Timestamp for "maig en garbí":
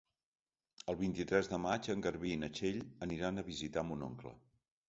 1.67-2.33